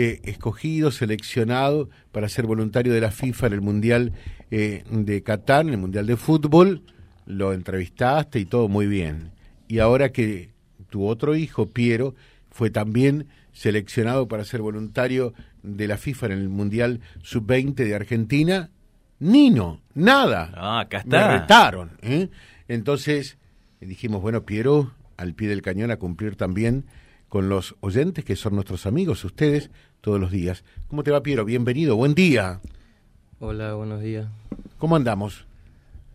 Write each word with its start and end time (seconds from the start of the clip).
eh, 0.00 0.20
escogido, 0.22 0.92
seleccionado 0.92 1.90
para 2.12 2.28
ser 2.28 2.46
voluntario 2.46 2.92
de 2.92 3.00
la 3.00 3.10
FIFA 3.10 3.48
en 3.48 3.52
el 3.52 3.60
Mundial 3.60 4.12
eh, 4.52 4.84
de 4.88 5.24
Qatar, 5.24 5.66
en 5.66 5.72
el 5.72 5.78
Mundial 5.78 6.06
de 6.06 6.16
Fútbol, 6.16 6.84
lo 7.26 7.52
entrevistaste 7.52 8.38
y 8.38 8.44
todo 8.44 8.68
muy 8.68 8.86
bien. 8.86 9.32
Y 9.66 9.80
ahora 9.80 10.12
que 10.12 10.52
tu 10.88 11.04
otro 11.04 11.34
hijo, 11.34 11.70
Piero, 11.70 12.14
fue 12.48 12.70
también 12.70 13.26
seleccionado 13.52 14.28
para 14.28 14.44
ser 14.44 14.62
voluntario 14.62 15.34
de 15.64 15.88
la 15.88 15.96
FIFA 15.96 16.26
en 16.26 16.32
el 16.32 16.48
Mundial 16.48 17.00
Sub-20 17.22 17.74
de 17.74 17.96
Argentina, 17.96 18.70
Nino, 19.18 19.80
nada. 19.94 20.52
Ah, 20.54 20.78
acá 20.78 20.98
está. 20.98 21.26
Me 21.26 21.38
retaron. 21.40 21.98
¿eh? 22.02 22.28
Entonces 22.68 23.36
dijimos, 23.80 24.22
bueno, 24.22 24.44
Piero, 24.44 24.92
al 25.16 25.34
pie 25.34 25.48
del 25.48 25.60
cañón 25.60 25.90
a 25.90 25.96
cumplir 25.96 26.36
también 26.36 26.84
con 27.28 27.48
los 27.48 27.76
oyentes 27.80 28.24
que 28.24 28.36
son 28.36 28.54
nuestros 28.54 28.86
amigos, 28.86 29.24
ustedes, 29.24 29.70
todos 30.00 30.20
los 30.20 30.30
días. 30.30 30.64
¿Cómo 30.88 31.02
te 31.02 31.10
va, 31.10 31.22
Piero? 31.22 31.44
Bienvenido, 31.44 31.96
buen 31.96 32.14
día. 32.14 32.60
Hola, 33.40 33.74
buenos 33.74 34.00
días. 34.00 34.26
¿Cómo 34.78 34.96
andamos? 34.96 35.46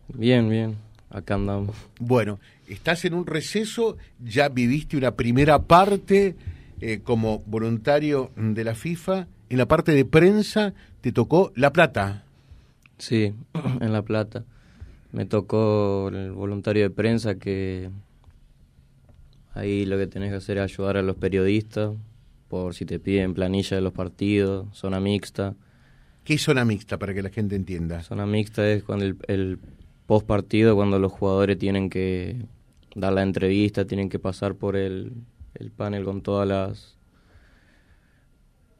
Bien, 0.08 0.48
bien, 0.48 0.76
acá 1.10 1.34
andamos. 1.34 1.76
Bueno, 2.00 2.40
estás 2.68 3.04
en 3.04 3.14
un 3.14 3.26
receso, 3.26 3.96
ya 4.22 4.48
viviste 4.48 4.96
una 4.96 5.12
primera 5.12 5.62
parte 5.62 6.36
eh, 6.80 7.00
como 7.02 7.40
voluntario 7.46 8.30
de 8.36 8.64
la 8.64 8.74
FIFA, 8.74 9.28
en 9.48 9.58
la 9.58 9.66
parte 9.66 9.92
de 9.92 10.04
prensa 10.04 10.74
te 11.00 11.12
tocó 11.12 11.52
La 11.54 11.72
Plata. 11.72 12.24
Sí, 12.98 13.34
en 13.80 13.92
La 13.92 14.02
Plata. 14.02 14.44
Me 15.12 15.26
tocó 15.26 16.08
el 16.08 16.32
voluntario 16.32 16.82
de 16.82 16.90
prensa 16.90 17.36
que 17.36 17.90
ahí 19.54 19.86
lo 19.86 19.96
que 19.96 20.06
tenés 20.06 20.30
que 20.30 20.36
hacer 20.36 20.58
es 20.58 20.64
ayudar 20.64 20.96
a 20.96 21.02
los 21.02 21.16
periodistas 21.16 21.92
por 22.48 22.74
si 22.74 22.84
te 22.84 22.98
piden 23.00 23.34
planilla 23.34 23.76
de 23.76 23.82
los 23.82 23.92
partidos, 23.92 24.66
zona 24.76 25.00
mixta. 25.00 25.54
¿Qué 26.24 26.34
es 26.34 26.42
zona 26.42 26.64
mixta 26.64 26.98
para 26.98 27.14
que 27.14 27.22
la 27.22 27.30
gente 27.30 27.56
entienda? 27.56 28.02
Zona 28.02 28.26
mixta 28.26 28.68
es 28.70 28.82
cuando 28.84 29.04
el, 29.04 29.16
el 29.26 29.58
post 30.06 30.26
partido, 30.26 30.74
cuando 30.76 30.98
los 30.98 31.12
jugadores 31.12 31.58
tienen 31.58 31.90
que 31.90 32.44
dar 32.94 33.12
la 33.12 33.22
entrevista, 33.22 33.86
tienen 33.86 34.08
que 34.08 34.18
pasar 34.18 34.54
por 34.54 34.76
el, 34.76 35.12
el 35.54 35.70
panel 35.70 36.04
con 36.04 36.22
todas 36.22 36.46
las 36.46 36.94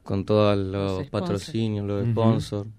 con 0.03 0.23
todos 0.23 0.55
los, 0.55 1.07
patrocinios, 1.07 1.85
los 1.85 2.05
sponsors. 2.05 2.69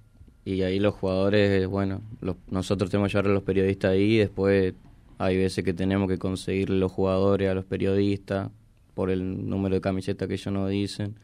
Y 0.44 0.62
ahí 0.62 0.78
los 0.78 0.94
jugadores, 0.94 1.66
bueno, 1.66 2.02
nosotros 2.48 2.88
tenemos 2.88 3.10
que 3.10 3.18
llevar 3.18 3.32
a 3.32 3.34
los 3.34 3.42
periodistas 3.42 3.90
ahí 3.90 4.14
y 4.14 4.18
después 4.18 4.74
hay 5.18 5.36
veces 5.36 5.64
que 5.64 5.72
tenemos 5.72 6.08
que 6.08 6.18
conseguir 6.18 6.70
los 6.70 6.92
jugadores 6.92 7.50
a 7.50 7.54
los 7.54 7.64
periodistas 7.64 8.50
por 8.94 9.10
el 9.10 9.48
número 9.48 9.74
de 9.74 9.80
camiseta 9.80 10.26
que 10.26 10.34
ellos 10.34 10.52
nos 10.52 10.70
dicen. 10.70 11.16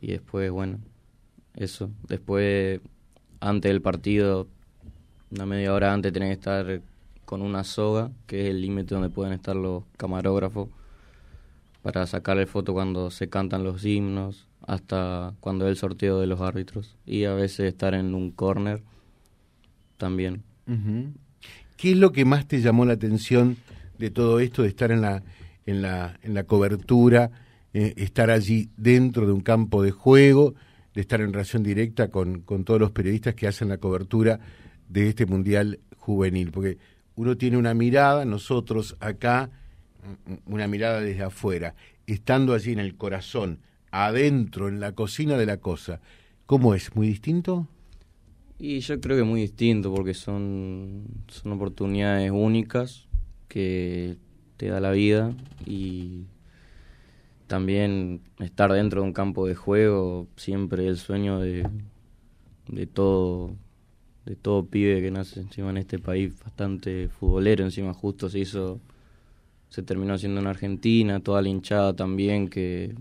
Y 0.00 0.08
después, 0.08 0.50
bueno, 0.50 0.78
eso. 1.54 1.90
Después, 2.08 2.80
antes 3.40 3.70
del 3.70 3.82
partido, 3.82 4.48
una 5.30 5.46
media 5.46 5.72
hora 5.72 5.92
antes, 5.92 6.12
tienen 6.12 6.30
que 6.30 6.34
estar 6.34 6.82
con 7.24 7.42
una 7.42 7.64
soga, 7.64 8.10
que 8.26 8.42
es 8.42 8.50
el 8.50 8.60
límite 8.60 8.94
donde 8.94 9.10
pueden 9.10 9.32
estar 9.32 9.56
los 9.56 9.84
camarógrafos, 9.96 10.68
para 11.82 12.06
sacarle 12.06 12.46
foto 12.46 12.72
cuando 12.72 13.10
se 13.10 13.28
cantan 13.28 13.64
los 13.64 13.84
himnos, 13.84 14.46
hasta 14.66 15.34
cuando 15.40 15.66
es 15.66 15.70
el 15.70 15.76
sorteo 15.76 16.20
de 16.20 16.26
los 16.26 16.40
árbitros. 16.40 16.96
Y 17.06 17.24
a 17.24 17.34
veces 17.34 17.66
estar 17.66 17.94
en 17.94 18.14
un 18.14 18.30
corner 18.30 18.82
también. 19.96 20.42
¿Qué 21.82 21.90
es 21.90 21.96
lo 21.96 22.12
que 22.12 22.24
más 22.24 22.46
te 22.46 22.60
llamó 22.60 22.84
la 22.84 22.92
atención 22.92 23.56
de 23.98 24.10
todo 24.10 24.38
esto, 24.38 24.62
de 24.62 24.68
estar 24.68 24.92
en 24.92 25.00
la, 25.00 25.24
en 25.66 25.82
la, 25.82 26.16
en 26.22 26.32
la 26.32 26.44
cobertura, 26.44 27.32
eh, 27.74 27.94
estar 27.96 28.30
allí 28.30 28.70
dentro 28.76 29.26
de 29.26 29.32
un 29.32 29.40
campo 29.40 29.82
de 29.82 29.90
juego, 29.90 30.54
de 30.94 31.00
estar 31.00 31.20
en 31.20 31.32
relación 31.32 31.64
directa 31.64 32.06
con, 32.06 32.42
con 32.42 32.62
todos 32.62 32.78
los 32.78 32.92
periodistas 32.92 33.34
que 33.34 33.48
hacen 33.48 33.68
la 33.68 33.78
cobertura 33.78 34.38
de 34.88 35.08
este 35.08 35.26
Mundial 35.26 35.80
Juvenil? 35.96 36.52
Porque 36.52 36.78
uno 37.16 37.36
tiene 37.36 37.56
una 37.56 37.74
mirada, 37.74 38.24
nosotros 38.26 38.96
acá, 39.00 39.50
una 40.46 40.68
mirada 40.68 41.00
desde 41.00 41.24
afuera, 41.24 41.74
estando 42.06 42.54
allí 42.54 42.70
en 42.70 42.78
el 42.78 42.94
corazón, 42.94 43.58
adentro, 43.90 44.68
en 44.68 44.78
la 44.78 44.92
cocina 44.92 45.36
de 45.36 45.46
la 45.46 45.56
cosa, 45.56 46.00
¿cómo 46.46 46.76
es? 46.76 46.94
¿Muy 46.94 47.08
distinto? 47.08 47.66
Y 48.64 48.78
yo 48.78 49.00
creo 49.00 49.16
que 49.16 49.24
muy 49.24 49.40
distinto 49.40 49.92
porque 49.92 50.14
son, 50.14 51.02
son 51.26 51.50
oportunidades 51.50 52.30
únicas 52.30 53.08
que 53.48 54.16
te 54.56 54.68
da 54.68 54.78
la 54.78 54.92
vida 54.92 55.34
y 55.66 56.26
también 57.48 58.20
estar 58.38 58.72
dentro 58.72 59.00
de 59.00 59.08
un 59.08 59.12
campo 59.12 59.48
de 59.48 59.56
juego 59.56 60.28
siempre 60.36 60.86
el 60.86 60.96
sueño 60.96 61.40
de, 61.40 61.68
de 62.68 62.86
todo 62.86 63.56
de 64.26 64.36
todo 64.36 64.64
pibe 64.64 65.02
que 65.02 65.10
nace 65.10 65.40
encima 65.40 65.70
en 65.70 65.78
este 65.78 65.98
país 65.98 66.38
bastante 66.38 67.08
futbolero 67.08 67.64
encima 67.64 67.92
justo 67.92 68.30
se 68.30 68.38
hizo 68.38 68.80
se 69.70 69.82
terminó 69.82 70.14
haciendo 70.14 70.40
en 70.40 70.46
Argentina 70.46 71.18
toda 71.18 71.42
la 71.42 71.94
también 71.96 72.48
que 72.48 72.94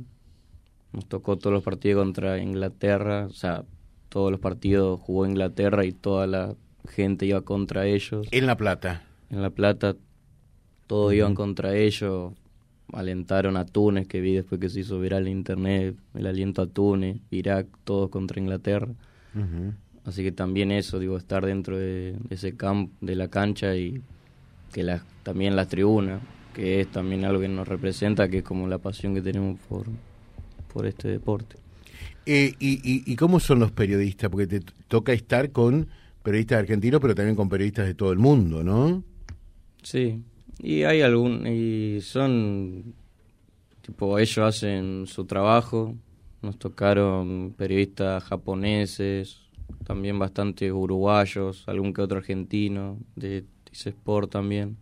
nos 0.91 1.05
tocó 1.05 1.38
todos 1.38 1.53
los 1.53 1.63
partidos 1.63 2.03
contra 2.03 2.41
Inglaterra 2.41 3.28
o 3.28 3.33
sea 3.33 3.63
todos 4.11 4.29
los 4.29 4.41
partidos 4.41 4.99
jugó 4.99 5.25
Inglaterra 5.25 5.85
y 5.85 5.94
toda 5.94 6.27
la 6.27 6.53
gente 6.89 7.25
iba 7.25 7.41
contra 7.41 7.85
ellos. 7.85 8.27
En 8.31 8.45
La 8.45 8.57
Plata. 8.57 9.03
En 9.29 9.41
La 9.41 9.51
Plata 9.51 9.95
todos 10.85 11.13
iban 11.13 11.33
contra 11.33 11.77
ellos, 11.77 12.33
alentaron 12.91 13.55
a 13.55 13.66
Túnez, 13.66 14.09
que 14.09 14.19
vi 14.19 14.33
después 14.33 14.59
que 14.59 14.69
se 14.69 14.81
hizo 14.81 14.99
viral 14.99 15.27
en 15.27 15.38
internet, 15.38 15.95
el 16.13 16.27
aliento 16.27 16.61
a 16.61 16.67
Túnez, 16.67 17.19
Irak, 17.29 17.67
todos 17.85 18.09
contra 18.09 18.41
Inglaterra. 18.41 18.89
Así 20.03 20.23
que 20.23 20.33
también 20.33 20.73
eso, 20.73 20.99
digo, 20.99 21.16
estar 21.16 21.45
dentro 21.45 21.78
de, 21.78 22.17
ese 22.29 22.57
campo, 22.57 22.91
de 22.99 23.16
la 23.16 23.29
cancha 23.29 23.78
y 23.78 24.01
que 24.73 24.83
la, 24.83 25.05
también 25.23 25.55
las 25.55 25.69
tribunas, 25.69 26.22
que 26.53 26.81
es 26.81 26.91
también 26.91 27.23
algo 27.23 27.39
que 27.39 27.47
nos 27.47 27.66
representa, 27.66 28.28
que 28.28 28.39
es 28.39 28.43
como 28.43 28.67
la 28.67 28.79
pasión 28.79 29.13
que 29.13 29.22
tenemos 29.22 29.57
por, 29.69 29.85
por 30.73 30.85
este 30.85 31.07
deporte. 31.07 31.55
Eh, 32.25 32.53
y, 32.59 33.16
cómo 33.16 33.39
son 33.39 33.59
los 33.59 33.72
periodistas? 33.72 34.29
Porque 34.29 34.47
te 34.47 34.59
toca 34.88 35.13
estar 35.13 35.51
con 35.51 35.88
periodistas 36.23 36.59
argentinos, 36.59 37.01
pero 37.01 37.16
también 37.16 37.35
con 37.35 37.50
periodistas 37.50 37.88
de 37.88 37.95
todo 37.95 38.12
el 38.12 38.19
mundo, 38.19 38.63
¿no? 38.63 39.03
Sí, 39.81 40.22
y 40.59 40.84
hay 40.84 41.01
algún, 41.01 41.47
y 41.47 42.00
son, 42.01 42.94
tipo, 43.81 44.19
ellos 44.19 44.38
hacen 44.38 45.07
su 45.07 45.25
trabajo, 45.25 45.95
nos 46.44 46.59
tocaron 46.59 47.56
periodistas 47.57 48.23
japoneses, 48.23 49.40
también 49.84 50.19
bastante 50.19 50.72
uruguayos, 50.72 51.63
algún 51.67 51.94
que 51.94 52.01
otro 52.01 52.19
argentino, 52.19 52.97
de 53.16 53.45
Sport 53.72 54.31
también, 54.31 54.78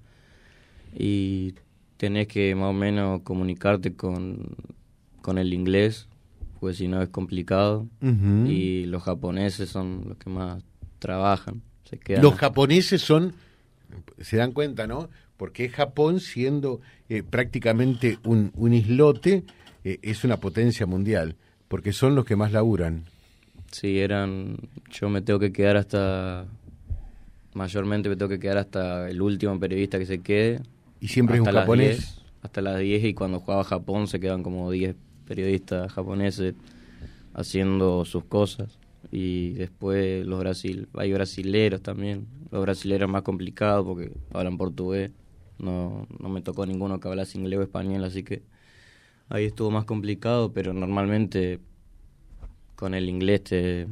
y 0.93 1.53
tenés 1.95 2.27
que 2.27 2.53
más 2.55 2.71
o 2.71 2.73
menos 2.73 3.21
comunicarte 3.21 3.93
con, 3.95 4.55
con 5.21 5.37
el 5.37 5.53
inglés 5.53 6.09
pues 6.59 6.77
si 6.77 6.87
no 6.87 7.01
es 7.01 7.09
complicado. 7.09 7.87
Y 8.01 8.85
los 8.85 9.03
japoneses 9.03 9.69
son 9.69 10.05
los 10.07 10.17
que 10.17 10.29
más 10.29 10.63
trabajan. 10.99 11.61
Se 11.83 12.21
los 12.21 12.35
japoneses 12.35 13.01
son, 13.01 13.33
se 14.19 14.37
dan 14.37 14.51
cuenta, 14.51 14.85
¿no? 14.85 15.09
Porque 15.37 15.69
Japón, 15.69 16.19
siendo 16.19 16.81
eh, 17.07 17.23
prácticamente 17.23 18.19
un, 18.25 18.51
un 18.55 18.73
islote, 18.73 19.43
eh, 19.83 19.99
es 20.01 20.23
una 20.23 20.37
potencia 20.37 20.85
mundial, 20.85 21.35
porque 21.67 21.93
son 21.93 22.13
los 22.13 22.25
que 22.25 22.35
más 22.35 22.51
laburan. 22.51 23.05
Sí, 23.71 23.99
eran. 23.99 24.57
Yo 24.91 25.09
me 25.09 25.21
tengo 25.21 25.39
que 25.39 25.51
quedar 25.51 25.77
hasta. 25.77 26.45
Mayormente 27.53 28.09
me 28.09 28.15
tengo 28.15 28.29
que 28.29 28.39
quedar 28.39 28.57
hasta 28.57 29.09
el 29.09 29.21
último 29.21 29.59
periodista 29.59 29.97
que 29.97 30.05
se 30.05 30.19
quede. 30.19 30.61
¿Y 30.99 31.07
siempre 31.07 31.37
es 31.37 31.41
un 31.41 31.51
japonés? 31.51 32.19
hasta 32.41 32.61
las 32.61 32.79
10 32.79 33.03
y 33.03 33.13
cuando 33.13 33.39
jugaba 33.39 33.63
Japón 33.63 34.07
se 34.07 34.19
quedan 34.19 34.43
como 34.43 34.71
10 34.71 34.95
periodistas 35.29 35.93
japoneses 35.93 36.55
haciendo 37.33 38.03
sus 38.03 38.25
cosas. 38.25 38.79
Y 39.11 39.53
después 39.53 40.25
los 40.25 40.39
brasil 40.39 40.89
hay 40.95 41.13
brasileros 41.13 41.81
también. 41.81 42.27
Los 42.51 42.63
brasileros 42.63 43.09
más 43.09 43.21
complicados 43.21 43.85
porque 43.85 44.11
hablan 44.33 44.57
portugués. 44.57 45.11
No 45.59 46.07
no 46.19 46.29
me 46.29 46.41
tocó 46.41 46.65
ninguno 46.65 46.99
que 46.99 47.07
hablase 47.07 47.37
inglés 47.37 47.59
o 47.59 47.63
español 47.63 48.03
así 48.03 48.23
que 48.23 48.43
ahí 49.27 49.45
estuvo 49.45 49.69
más 49.71 49.83
complicado 49.83 50.53
pero 50.53 50.73
normalmente 50.73 51.59
con 52.75 52.93
el 52.93 53.09
inglés 53.09 53.43
te 53.43 53.87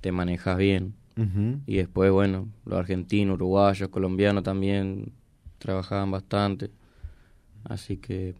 te 0.00 0.12
manejas 0.12 0.56
bien. 0.58 0.94
Y 1.66 1.76
después 1.76 2.12
bueno 2.12 2.48
los 2.64 2.78
argentinos 2.78 3.34
uruguayos 3.34 3.88
colombianos 3.88 4.44
también 4.44 5.12
trabajaban 5.58 6.10
bastante. 6.10 6.70
Así 7.64 7.96
que 7.96 8.34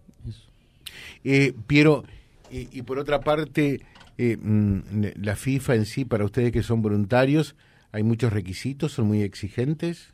eh, 1.24 1.54
Piero, 1.66 2.04
y, 2.50 2.82
por 2.82 2.98
otra 2.98 3.20
parte, 3.20 3.80
eh, 4.16 4.36
mm, 4.40 4.80
la 5.16 5.36
FIFA 5.36 5.74
en 5.74 5.84
sí, 5.84 6.04
para 6.04 6.24
ustedes 6.24 6.50
que 6.50 6.62
son 6.62 6.80
voluntarios, 6.80 7.56
¿hay 7.92 8.02
muchos 8.02 8.32
requisitos? 8.32 8.92
¿Son 8.92 9.06
muy 9.06 9.22
exigentes? 9.22 10.12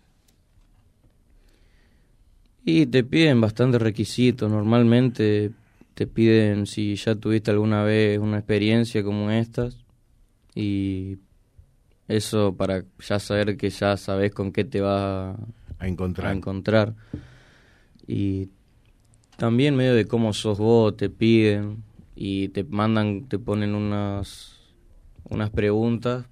Y 2.65 2.87
te 2.87 3.05
piden 3.05 3.41
bastantes 3.41 3.81
requisitos. 3.81 4.51
Normalmente 4.51 5.53
te 5.95 6.07
piden 6.07 6.67
si 6.67 6.97
ya 6.97 7.15
tuviste 7.15 7.51
alguna 7.51 7.85
vez 7.85 8.19
una 8.19 8.39
experiencia 8.39 9.05
como 9.05 9.31
estas 9.31 9.77
y 10.55 11.19
eso 12.09 12.55
para 12.57 12.85
ya 12.99 13.19
saber 13.19 13.57
que 13.57 13.71
ya 13.71 13.97
sabes 13.97 14.33
con 14.33 14.53
qué 14.53 14.65
te 14.65 14.81
vas 14.81 15.37
a 15.79 15.87
encontrar. 15.87 16.29
a 16.29 16.33
encontrar. 16.33 16.95
Y 18.07 18.49
también 19.37 19.77
medio 19.77 19.95
de 19.95 20.07
cómo 20.07 20.33
sos 20.33 20.59
vos, 20.59 20.97
te 20.97 21.11
piden 21.11 21.83
y 22.15 22.49
te 22.49 22.65
mandan, 22.65 23.25
te 23.29 23.39
ponen 23.39 23.75
unas 23.75 24.55
unas 25.29 25.51
preguntas 25.51 26.27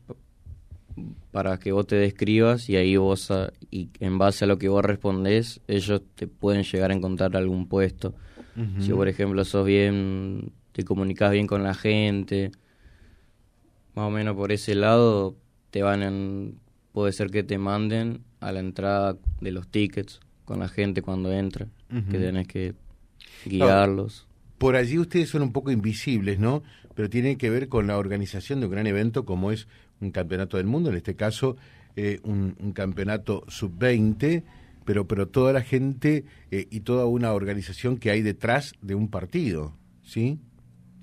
para 1.31 1.59
que 1.59 1.73
vos 1.73 1.87
te 1.87 1.97
describas 1.97 2.69
y 2.69 2.77
ahí 2.77 2.97
vos, 2.97 3.33
y 3.71 3.89
en 4.01 4.19
base 4.19 4.45
a 4.45 4.49
lo 4.49 4.59
que 4.59 4.69
vos 4.69 4.85
respondés, 4.85 5.61
ellos 5.67 6.03
te 6.15 6.27
pueden 6.27 6.63
llegar 6.63 6.91
a 6.91 6.95
encontrar 6.95 7.37
algún 7.37 7.67
puesto. 7.67 8.15
Si 8.81 8.93
por 8.93 9.09
ejemplo 9.09 9.47
sos 9.47 9.65
bien, 9.65 10.53
te 10.73 10.85
comunicas 10.85 11.33
bien 11.33 11.47
con 11.47 11.63
la 11.63 11.73
gente, 11.73 12.53
más 13.95 14.09
o 14.09 14.11
menos 14.11 14.37
por 14.37 14.53
ese 14.53 14.75
lado, 14.75 15.37
te 15.71 15.83
van 15.83 16.03
en, 16.03 16.59
puede 16.93 17.13
ser 17.13 17.31
que 17.31 17.43
te 17.43 17.57
manden 17.57 18.21
a 18.41 18.53
la 18.53 18.61
entrada 18.61 19.17
de 19.41 19.53
los 19.53 19.69
tickets 19.69 20.21
con 20.45 20.59
la 20.59 20.69
gente 20.69 21.01
cuando 21.01 21.33
entra, 21.33 21.67
que 22.11 22.19
tenés 22.19 22.47
que 22.47 22.75
guiarlos. 23.45 24.27
por 24.59 24.77
allí 24.77 24.99
ustedes 24.99 25.29
son 25.29 25.43
un 25.43 25.53
poco 25.53 25.71
invisibles, 25.71 26.39
¿no? 26.39 26.63
Pero 26.95 27.09
tiene 27.09 27.37
que 27.37 27.51
ver 27.51 27.69
con 27.69 27.87
la 27.87 27.99
organización 27.99 28.61
de 28.61 28.67
un 28.67 28.73
gran 28.73 28.87
evento 28.87 29.25
como 29.25 29.51
es 29.51 29.67
un 30.01 30.11
campeonato 30.11 30.57
del 30.57 30.67
mundo, 30.67 30.91
en 30.91 30.97
este 30.97 31.15
caso 31.15 31.57
eh, 31.97 32.21
un, 32.25 32.73
campeonato 32.75 33.45
sub-20, 33.49 34.43
pero, 34.85 35.07
pero 35.07 35.29
toda 35.29 35.53
la 35.53 35.63
gente 35.63 36.25
eh, 36.51 36.67
y 36.71 36.81
toda 36.81 37.07
una 37.07 37.33
organización 37.33 37.99
que 37.99 38.11
hay 38.11 38.23
detrás 38.23 38.73
de 38.81 38.95
un 38.95 39.09
partido, 39.09 39.75
¿sí? 40.03 40.39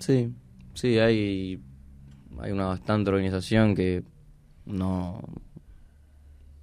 Sí, 0.00 0.32
sí, 0.74 0.98
hay, 0.98 1.60
hay 2.40 2.50
una 2.50 2.66
bastante 2.66 3.10
organización 3.10 3.74
que 3.74 4.02
no, 4.66 5.22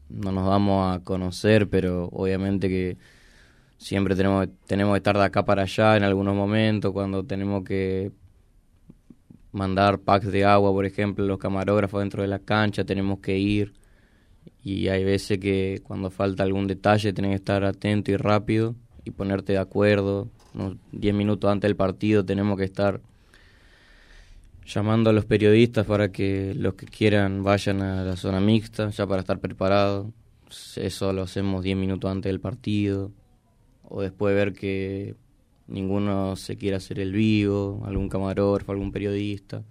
no 0.10 0.32
nos 0.32 0.48
vamos 0.48 0.96
a 0.96 1.00
conocer, 1.04 1.70
pero 1.70 2.10
obviamente 2.12 2.68
que 2.70 2.98
siempre 3.78 4.16
tenemos, 4.16 4.48
tenemos 4.66 4.94
que 4.94 4.98
estar 4.98 5.18
de 5.18 5.24
acá 5.24 5.46
para 5.46 5.64
allá 5.64 5.98
en 5.98 6.04
algunos 6.04 6.36
momentos, 6.36 6.92
cuando 6.92 7.24
tenemos 7.24 7.64
que 7.64 8.12
mandar 9.52 10.00
packs 10.00 10.32
de 10.32 10.46
agua, 10.46 10.72
por 10.72 10.86
ejemplo, 10.86 11.26
los 11.26 11.38
camarógrafos 11.38 12.02
dentro 12.02 12.22
de 12.22 12.28
la 12.28 12.40
cancha, 12.40 12.84
tenemos 12.84 13.20
que 13.20 13.38
ir. 13.38 13.74
Y 14.64 14.88
hay 14.90 15.04
veces 15.04 15.40
que 15.40 15.82
cuando 15.84 16.10
falta 16.10 16.44
algún 16.44 16.68
detalle 16.68 17.14
tenés 17.14 17.32
que 17.32 17.36
estar 17.36 17.64
atento 17.64 18.12
y 18.12 18.18
rápido 18.18 18.76
y 19.04 19.12
ponerte 19.12 19.54
de 19.54 19.60
acuerdo. 19.60 20.30
Unos 20.54 20.78
10 20.92 21.14
minutos 21.16 21.50
antes 21.50 21.68
del 21.68 21.76
partido 21.76 22.26
tenemos 22.26 22.58
que 22.58 22.66
estar 22.66 23.02
llamando 24.66 25.10
a 25.10 25.14
los 25.14 25.26
periodistas 25.26 25.86
para 25.86 26.12
que 26.12 26.54
los 26.56 26.74
que 26.74 26.86
quieran 26.86 27.44
vayan 27.44 27.82
a 27.82 28.04
la 28.04 28.16
zona 28.18 28.42
mixta, 28.42 28.90
ya 28.90 29.08
para 29.08 29.22
estar 29.22 29.40
preparados. 29.40 30.08
Eso 30.76 31.14
lo 31.14 31.24
hacemos 31.24 31.64
10 31.64 31.78
minutos 31.78 32.12
antes 32.12 32.30
del 32.30 32.40
partido. 32.40 33.12
O 33.90 34.02
después 34.02 34.36
ver 34.36 34.54
que 34.54 35.16
ninguno 35.68 36.36
se 36.36 36.58
quiere 36.58 36.78
hacer 36.78 37.00
el 37.00 37.12
vivo, 37.12 37.84
algún 37.86 38.10
camarógrafo, 38.10 38.72
algún 38.72 38.92
periodista. 38.92 39.64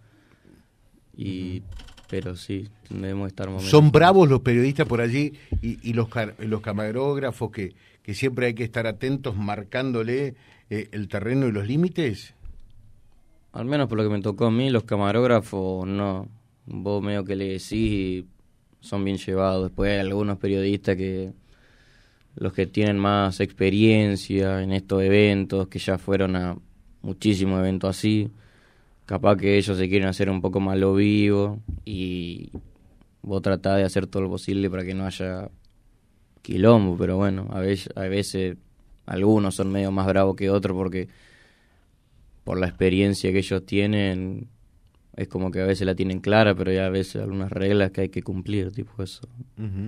Y, 1.16 1.62
pero 2.08 2.36
sí, 2.36 2.68
debemos 2.90 3.28
estar 3.28 3.48
Son 3.60 3.90
bravos 3.90 4.28
los 4.28 4.40
periodistas 4.40 4.86
por 4.86 5.00
allí 5.00 5.32
y, 5.62 5.92
los, 5.94 6.08
los 6.38 6.60
camarógrafos 6.60 7.50
que, 7.50 7.74
que 8.02 8.14
siempre 8.14 8.46
hay 8.46 8.54
que 8.54 8.64
estar 8.64 8.86
atentos 8.86 9.36
marcándole 9.36 10.34
eh, 10.70 10.88
el 10.92 11.08
terreno 11.08 11.46
y 11.46 11.52
los 11.52 11.66
límites. 11.66 12.34
Al 13.52 13.64
menos 13.64 13.88
por 13.88 13.98
lo 13.98 14.04
que 14.04 14.10
me 14.10 14.20
tocó 14.20 14.46
a 14.46 14.50
mí, 14.50 14.70
los 14.70 14.84
camarógrafos 14.84 15.86
no. 15.86 16.28
Vos 16.66 17.02
medio 17.02 17.24
que 17.24 17.36
le 17.36 17.46
decís 17.46 17.72
y 17.72 18.26
son 18.80 19.04
bien 19.04 19.18
llevados. 19.18 19.64
Después 19.64 19.92
hay 19.92 20.00
algunos 20.00 20.38
periodistas 20.38 20.96
que 20.96 21.32
los 22.36 22.52
que 22.52 22.66
tienen 22.66 22.98
más 22.98 23.40
experiencia 23.40 24.62
en 24.62 24.72
estos 24.72 25.02
eventos, 25.02 25.68
que 25.68 25.78
ya 25.78 25.98
fueron 25.98 26.36
a 26.36 26.56
muchísimos 27.02 27.58
eventos 27.60 27.96
así, 27.96 28.30
capaz 29.06 29.36
que 29.36 29.56
ellos 29.56 29.76
se 29.76 29.88
quieren 29.88 30.08
hacer 30.08 30.28
un 30.28 30.40
poco 30.40 30.60
más 30.60 30.78
lo 30.78 30.94
vivo 30.94 31.60
y 31.84 32.50
vos 33.22 33.40
tratás 33.42 33.78
de 33.78 33.84
hacer 33.84 34.06
todo 34.06 34.22
lo 34.22 34.28
posible 34.28 34.68
para 34.70 34.84
que 34.84 34.94
no 34.94 35.06
haya 35.06 35.48
quilombo, 36.42 36.96
pero 36.96 37.16
bueno, 37.16 37.48
a 37.50 37.60
veces, 37.60 37.88
a 37.96 38.02
veces 38.02 38.56
algunos 39.06 39.54
son 39.54 39.72
medio 39.72 39.90
más 39.90 40.06
bravos 40.06 40.36
que 40.36 40.50
otros 40.50 40.76
porque 40.76 41.08
por 42.44 42.58
la 42.58 42.68
experiencia 42.68 43.32
que 43.32 43.38
ellos 43.38 43.64
tienen 43.64 44.48
es 45.16 45.28
como 45.28 45.50
que 45.50 45.60
a 45.60 45.66
veces 45.66 45.86
la 45.86 45.94
tienen 45.94 46.20
clara, 46.20 46.54
pero 46.54 46.70
ya 46.70 46.86
a 46.86 46.90
veces 46.90 47.22
algunas 47.22 47.50
reglas 47.50 47.90
que 47.90 48.02
hay 48.02 48.08
que 48.10 48.22
cumplir, 48.22 48.70
tipo 48.70 49.02
eso. 49.02 49.26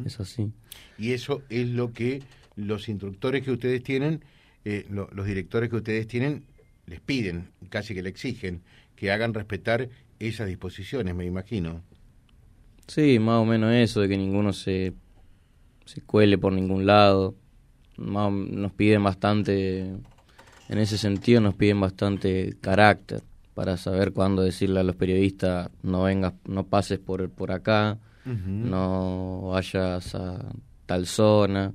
Es 0.07 0.19
así. 0.21 0.51
Y 0.99 1.13
eso 1.13 1.43
es 1.51 1.69
lo 1.69 1.93
que 1.93 2.23
los 2.57 2.89
instructores 2.89 3.45
que 3.45 3.51
ustedes 3.51 3.83
tienen, 3.83 4.25
eh, 4.65 4.87
los 4.89 5.27
directores 5.27 5.69
que 5.69 5.77
ustedes 5.77 6.07
tienen, 6.07 6.45
les 6.87 7.01
piden, 7.01 7.51
casi 7.69 7.95
que 7.95 8.03
le 8.03 8.09
exigen, 8.09 8.63
que 8.97 9.13
hagan 9.13 9.35
respetar 9.35 9.91
esas 10.19 10.49
disposiciones, 10.49 11.15
me 11.15 11.27
imagino. 11.27 11.83
Sí, 12.87 13.19
más 13.19 13.37
o 13.37 13.45
menos 13.45 13.75
eso, 13.75 14.01
de 14.01 14.09
que 14.09 14.17
ninguno 14.17 14.55
se, 14.55 14.95
se 15.85 16.01
cuele 16.01 16.39
por 16.39 16.55
ningún 16.55 16.87
lado. 16.87 17.37
nos 17.99 18.73
piden 18.73 19.05
bastante, 19.05 19.81
en 19.81 20.79
ese 20.79 20.97
sentido 20.97 21.43
nos 21.43 21.55
piden 21.55 21.81
bastante 21.81 22.57
carácter 22.63 23.21
para 23.59 23.77
saber 23.77 24.13
cuándo 24.13 24.43
decirle 24.43 24.79
a 24.79 24.85
los 24.85 24.95
periodistas 24.95 25.69
no 25.83 26.05
vengas, 26.05 26.35
no 26.47 26.69
pases 26.69 27.01
por, 27.01 27.29
por 27.29 27.51
acá, 27.51 27.99
no 28.25 29.49
vayas 29.51 30.15
a 30.15 30.49
tal 30.87 31.07
zona. 31.09 31.75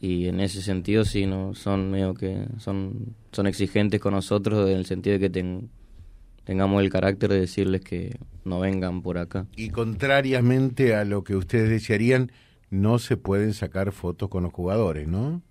Y 0.00 0.26
en 0.26 0.40
ese 0.40 0.60
sentido 0.60 1.04
sí 1.04 1.24
no 1.24 1.54
son 1.54 1.92
medio 1.92 2.14
que 2.14 2.48
son 2.58 3.14
son 3.30 3.46
exigentes 3.46 4.00
con 4.00 4.14
nosotros 4.14 4.68
en 4.68 4.76
el 4.76 4.84
sentido 4.84 5.20
de 5.20 5.30
que 5.30 5.68
tengamos 6.42 6.82
el 6.82 6.90
carácter 6.90 7.30
de 7.30 7.38
decirles 7.38 7.82
que 7.82 8.18
no 8.44 8.58
vengan 8.58 9.02
por 9.02 9.18
acá. 9.18 9.46
Y 9.54 9.70
contrariamente 9.70 10.96
a 10.96 11.04
lo 11.04 11.22
que 11.22 11.36
ustedes 11.36 11.70
desearían 11.70 12.32
no 12.70 12.98
se 12.98 13.16
pueden 13.16 13.54
sacar 13.54 13.92
fotos 13.92 14.28
con 14.28 14.42
los 14.42 14.52
jugadores 14.52 15.06
no 15.06 15.42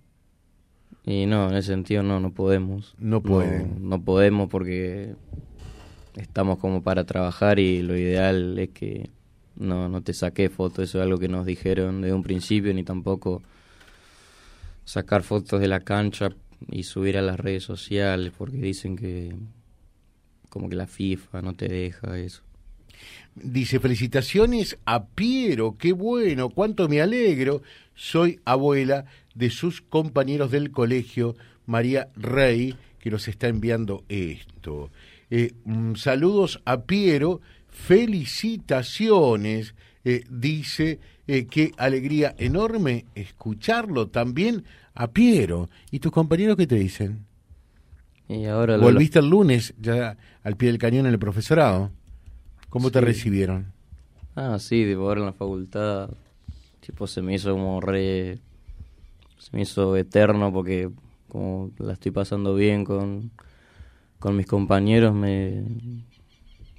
y 1.04 1.26
no 1.26 1.48
en 1.48 1.56
ese 1.56 1.68
sentido 1.68 2.02
no 2.02 2.20
no 2.20 2.32
podemos 2.32 2.94
no 2.98 3.22
pueden 3.22 3.88
no, 3.88 4.02
podemos 4.02 4.48
porque 4.48 5.14
estamos 6.16 6.58
como 6.58 6.82
para 6.82 7.04
trabajar 7.04 7.58
y 7.58 7.82
lo 7.82 7.96
ideal 7.96 8.58
es 8.58 8.70
que 8.70 9.10
no 9.56 9.88
no 9.88 10.02
te 10.02 10.12
saqué 10.12 10.48
fotos 10.48 10.88
eso 10.88 10.98
es 10.98 11.04
algo 11.04 11.18
que 11.18 11.28
nos 11.28 11.44
dijeron 11.46 12.02
desde 12.02 12.14
un 12.14 12.22
principio 12.22 12.72
ni 12.72 12.84
tampoco 12.84 13.42
sacar 14.84 15.22
fotos 15.22 15.60
de 15.60 15.68
la 15.68 15.80
cancha 15.80 16.30
y 16.70 16.84
subir 16.84 17.18
a 17.18 17.22
las 17.22 17.38
redes 17.38 17.64
sociales 17.64 18.32
porque 18.36 18.58
dicen 18.58 18.96
que 18.96 19.34
como 20.52 20.68
que 20.68 20.76
la 20.76 20.86
FIFA 20.86 21.40
no 21.40 21.54
te 21.54 21.66
deja 21.66 22.18
eso. 22.18 22.42
Dice, 23.34 23.80
felicitaciones 23.80 24.76
a 24.84 25.06
Piero, 25.06 25.76
qué 25.78 25.92
bueno, 25.92 26.50
cuánto 26.50 26.90
me 26.90 27.00
alegro. 27.00 27.62
Soy 27.94 28.38
abuela 28.44 29.06
de 29.34 29.50
sus 29.50 29.80
compañeros 29.80 30.50
del 30.50 30.70
colegio, 30.70 31.36
María 31.66 32.08
Rey, 32.16 32.76
que 32.98 33.10
nos 33.10 33.28
está 33.28 33.48
enviando 33.48 34.04
esto. 34.08 34.90
Eh, 35.30 35.52
mm, 35.64 35.94
saludos 35.94 36.60
a 36.64 36.82
Piero, 36.82 37.40
felicitaciones, 37.68 39.74
eh, 40.04 40.24
dice 40.28 40.98
eh, 41.26 41.46
qué 41.46 41.72
alegría 41.76 42.34
enorme 42.38 43.06
escucharlo 43.14 44.08
también 44.08 44.64
a 44.94 45.10
Piero. 45.10 45.68
¿Y 45.90 46.00
tus 46.00 46.12
compañeros 46.12 46.56
qué 46.56 46.66
te 46.66 46.76
dicen? 46.76 47.26
Y 48.28 48.46
ahora 48.46 48.76
Volviste 48.76 49.18
el 49.18 49.28
lunes 49.28 49.74
ya 49.80 50.16
al 50.42 50.56
pie 50.56 50.68
del 50.68 50.78
cañón 50.78 51.06
en 51.06 51.12
el 51.12 51.18
profesorado. 51.18 51.90
¿Cómo 52.68 52.90
te 52.90 53.00
recibieron? 53.00 53.72
Ah, 54.34 54.58
sí, 54.58 54.84
de 54.84 54.94
ahora 54.94 55.20
en 55.20 55.26
la 55.26 55.32
facultad. 55.32 56.10
Tipo, 56.80 57.06
se 57.06 57.22
me 57.22 57.34
hizo 57.34 57.52
como 57.52 57.80
re. 57.80 58.38
Se 59.42 59.56
me 59.56 59.62
hizo 59.62 59.96
eterno 59.96 60.52
porque, 60.52 60.88
como 61.26 61.72
la 61.78 61.94
estoy 61.94 62.12
pasando 62.12 62.54
bien 62.54 62.84
con, 62.84 63.32
con 64.20 64.36
mis 64.36 64.46
compañeros, 64.46 65.12
me, 65.12 65.64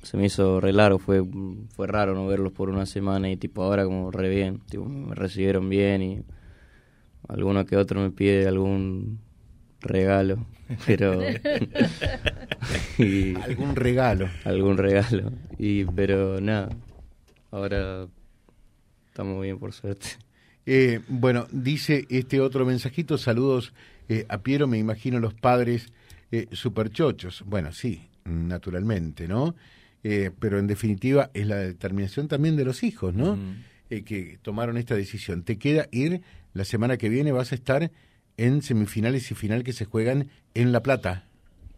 se 0.01 0.15
me 0.15 0.27
hizo 0.27 0.62
re 0.62 0.72
largo, 0.72 0.98
fue, 0.98 1.22
fue 1.75 1.88
raro 1.88 2.15
no 2.15 2.25
verlos 2.25 2.53
por 2.53 2.70
una 2.70 2.86
semana 2.86 3.29
y 3.29 3.36
tipo 3.36 3.63
ahora 3.63 3.84
como 3.84 4.12
re 4.12 4.29
bien, 4.29 4.62
tipo, 4.70 4.86
me 4.86 5.13
recibieron 5.13 5.67
bien 5.67 6.01
y 6.01 6.24
alguno 7.27 7.65
que 7.65 7.75
otro 7.75 8.00
me 8.00 8.12
pide 8.12 8.48
algún 8.48 9.20
regalo, 9.82 10.46
pero 10.86 11.20
algún 13.43 13.75
regalo, 13.75 14.29
algún 14.46 14.77
regalo 14.77 15.34
y 15.58 15.84
pero 15.84 16.39
nada, 16.39 16.70
ahora 17.51 18.08
estamos 19.10 19.41
bien 19.41 19.60
por 19.60 19.74
suerte. 19.74 20.12
Eh, 20.65 21.01
bueno, 21.08 21.48
dice 21.51 22.05
este 22.10 22.39
otro 22.39 22.65
mensajito, 22.65 23.17
saludos 23.17 23.74
eh, 24.10 24.25
a 24.29 24.39
Piero, 24.39 24.67
me 24.67 24.77
imagino 24.77 25.20
los 25.20 25.34
padres 25.34 25.88
eh, 26.32 26.48
superchochos. 26.51 27.43
Bueno, 27.46 27.72
sí, 27.72 28.01
naturalmente, 28.25 29.27
¿no? 29.27 29.55
Eh, 30.03 30.32
pero 30.39 30.60
en 30.60 30.67
definitiva 30.67 31.29
es 31.34 31.48
la 31.48 31.58
determinación 31.58 32.27
también 32.27 32.55
de 32.55 32.65
los 32.65 32.84
hijos, 32.84 33.13
¿no? 33.13 33.38
Eh, 33.89 34.03
que 34.03 34.38
tomaron 34.41 34.77
esta 34.77 34.96
decisión. 34.96 35.43
Te 35.43 35.58
queda 35.58 35.88
ir, 35.91 36.22
la 36.53 36.65
semana 36.65 36.98
que 36.98 37.10
viene 37.10 37.32
vas 37.32 37.51
a 37.51 37.55
estar 37.55 37.91
en 38.38 38.62
semifinales 38.62 39.32
y 39.32 39.36
final 39.36 39.63
que 39.63 39.74
se 39.74 39.86
juegan 39.86 40.29
en 40.53 40.72
La 40.72 40.82
Plata. 40.82 41.25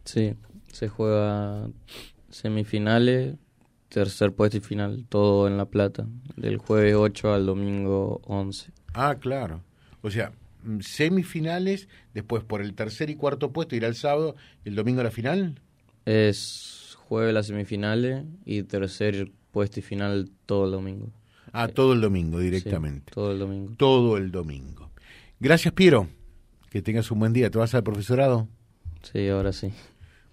Sí, 0.05 0.35
se 0.71 0.87
juega 0.87 1.67
semifinales, 2.29 3.35
tercer 3.95 4.33
puesto 4.33 4.57
y 4.57 4.59
final, 4.59 5.05
todo 5.07 5.47
en 5.47 5.55
La 5.55 5.67
Plata, 5.67 6.05
del 6.35 6.57
jueves 6.57 6.95
8 6.95 7.33
al 7.33 7.45
domingo 7.45 8.19
11. 8.25 8.73
Ah, 8.93 9.15
claro. 9.21 9.61
O 10.01 10.11
sea, 10.11 10.33
mm, 10.65 10.81
semifinales, 10.81 11.87
después 12.13 12.43
por 12.43 12.59
el 12.59 12.73
tercer 12.73 13.09
y 13.09 13.15
cuarto 13.15 13.53
puesto 13.53 13.73
irá 13.73 13.87
el 13.87 13.95
sábado, 13.95 14.35
el 14.65 14.75
domingo 14.75 14.99
a 14.99 15.05
la 15.05 15.11
final. 15.11 15.61
Es 16.03 16.97
jueves 17.07 17.33
las 17.33 17.47
semifinales 17.47 18.25
y 18.43 18.63
tercer 18.63 19.31
puesto 19.51 19.79
y 19.79 19.83
final 19.83 20.29
todo 20.45 20.65
el 20.65 20.71
domingo. 20.71 21.13
Ah, 21.53 21.69
todo 21.69 21.93
el 21.93 22.01
domingo 22.01 22.39
directamente. 22.39 23.13
todo 23.13 23.31
el 23.31 23.39
domingo. 23.39 23.75
Todo 23.77 24.17
el 24.17 24.29
domingo. 24.29 24.91
Gracias, 25.39 25.73
Piero. 25.73 26.09
Que 26.69 26.81
tengas 26.81 27.09
un 27.11 27.19
buen 27.19 27.31
día. 27.31 27.49
¿Te 27.49 27.57
vas 27.59 27.73
al 27.73 27.83
profesorado? 27.83 28.49
Sí, 29.03 29.29
ahora 29.29 29.53
sí. 29.53 29.71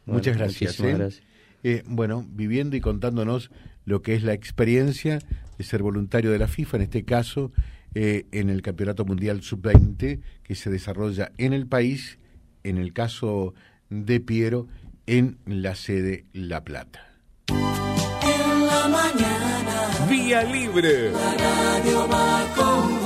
Muchas 0.04 0.37
gracias. 0.37 0.81
¿eh? 0.81 0.95
gracias. 0.95 1.32
Eh, 1.62 1.83
bueno, 1.87 2.25
viviendo 2.28 2.76
y 2.76 2.81
contándonos 2.81 3.50
lo 3.85 4.02
que 4.02 4.14
es 4.14 4.23
la 4.23 4.33
experiencia 4.33 5.19
de 5.59 5.64
ser 5.64 5.83
voluntario 5.83 6.31
de 6.31 6.38
la 6.38 6.49
FIFA, 6.49 6.78
en 6.78 6.83
este 6.83 7.04
caso 7.04 7.52
eh, 7.95 8.26
en 8.33 8.50
el 8.50 8.62
Campeonato 8.62 9.04
Mundial 9.04 9.42
Sub-20 9.42 10.21
que 10.42 10.54
se 10.54 10.71
desarrolla 10.71 11.33
en 11.38 11.52
el 11.52 11.66
país, 11.66 12.19
en 12.62 12.78
el 12.78 12.92
caso 12.92 13.54
de 13.90 14.21
Piero, 14.21 14.66
en 15.07 15.38
la 15.47 15.75
sede 15.75 16.25
La 16.33 16.64
Plata. 16.64 17.07
En 17.49 18.66
la 18.66 18.88
mañana. 18.88 20.09
Vía 20.09 20.42
Libre. 20.45 21.11
La 21.12 21.35
radio 21.35 22.09
va 22.09 23.02